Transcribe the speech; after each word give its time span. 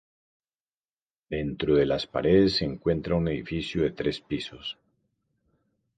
Dentro 1.29 1.75
de 1.75 1.85
las 1.85 2.07
paredes 2.07 2.55
se 2.55 2.65
encuentra 2.65 3.13
un 3.13 3.27
edificio 3.27 3.83
de 3.83 3.91
tres 3.91 4.19
pisos. 4.19 4.75